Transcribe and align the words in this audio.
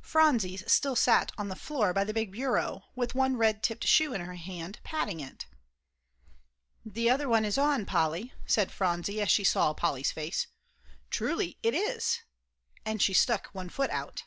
Phronsie 0.00 0.56
still 0.56 0.96
sat 0.96 1.30
on 1.36 1.48
the 1.48 1.54
floor 1.54 1.92
by 1.92 2.02
the 2.02 2.14
big 2.14 2.32
bureau, 2.32 2.84
with 2.94 3.14
one 3.14 3.36
red 3.36 3.62
topped 3.62 3.84
shoe 3.84 4.14
in 4.14 4.22
her 4.22 4.32
hand, 4.36 4.76
and 4.78 4.82
patting 4.82 5.20
it. 5.20 5.44
"The 6.86 7.10
other 7.10 7.28
one 7.28 7.44
is 7.44 7.58
on, 7.58 7.84
Polly," 7.84 8.32
said 8.46 8.72
Phronsie, 8.72 9.20
as 9.20 9.28
she 9.30 9.44
saw 9.44 9.74
Polly's 9.74 10.10
face; 10.10 10.46
"truly 11.10 11.58
it 11.62 11.74
is," 11.74 12.20
and 12.86 13.02
she 13.02 13.12
stuck 13.12 13.48
one 13.48 13.68
foot 13.68 13.90
out. 13.90 14.24